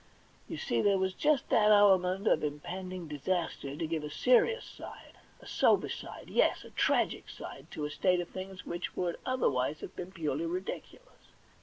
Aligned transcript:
You 0.47 0.57
see 0.57 0.81
there 0.81 0.97
was 0.97 1.13
just 1.13 1.49
that 1.49 1.69
element 1.71 2.25
of 2.27 2.43
impending 2.43 3.07
disaster 3.07 3.75
to 3.75 3.85
give 3.85 4.03
a 4.03 4.09
serious 4.09 4.65
side, 4.65 5.19
a 5.39 5.45
sober 5.45 5.89
side, 5.89 6.27
yes, 6.27 6.63
a 6.63 6.71
tragic 6.71 7.29
side, 7.29 7.67
to 7.69 7.85
a 7.85 7.91
state 7.91 8.19
of 8.19 8.29
things 8.29 8.65
which 8.65 8.95
would 8.95 9.17
otherwise 9.27 9.81
have 9.81 9.95
been 9.95 10.11
purely 10.11 10.47
ridiculous. 10.47 11.27